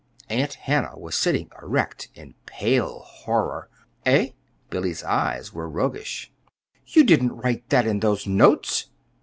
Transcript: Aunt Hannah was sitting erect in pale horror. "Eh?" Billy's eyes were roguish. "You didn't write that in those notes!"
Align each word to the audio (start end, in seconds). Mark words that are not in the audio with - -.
Aunt 0.31 0.55
Hannah 0.55 0.97
was 0.97 1.15
sitting 1.15 1.51
erect 1.61 2.07
in 2.15 2.33
pale 2.47 3.01
horror. 3.01 3.69
"Eh?" 4.03 4.29
Billy's 4.71 5.03
eyes 5.03 5.53
were 5.53 5.69
roguish. 5.69 6.31
"You 6.87 7.03
didn't 7.03 7.33
write 7.37 7.69
that 7.69 7.85
in 7.85 7.99
those 7.99 8.25
notes!" 8.25 8.87